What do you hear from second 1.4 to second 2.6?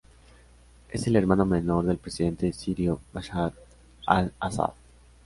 menor del presidente